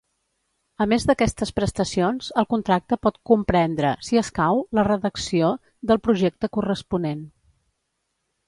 A 0.85 0.85
més 0.91 1.03
d'aquestes 1.09 1.51
prestacions, 1.57 2.29
el 2.41 2.47
contracte 2.55 2.99
pot 3.07 3.19
comprendre, 3.31 3.93
si 4.09 4.21
escau, 4.23 4.63
la 4.79 4.87
redacció 4.91 5.53
del 5.93 6.03
projecte 6.09 6.51
corresponent. 6.59 7.23